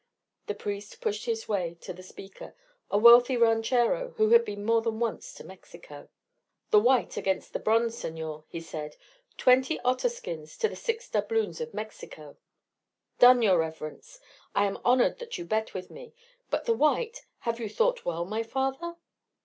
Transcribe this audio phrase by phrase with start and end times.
[0.47, 2.55] The priest pushed his way to the speaker,
[2.89, 6.09] a wealthy ranchero who had been more than once to Mexico.
[6.71, 8.95] "The white against the bronze, senor," he said.
[9.37, 12.37] "Twenty otter skins to the six doubloons of Mexico."
[13.19, 14.19] "Done, your reverence.
[14.55, 16.15] I am honoured that you bet with me.
[16.49, 18.95] But the white have you thought well, my father?"